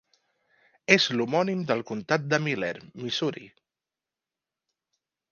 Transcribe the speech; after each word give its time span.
És 0.93 1.03
l'homònim 1.17 1.59
del 1.71 1.83
comtat 1.89 2.25
de 2.31 2.39
Miller, 2.45 2.71
Missouri. 3.01 3.43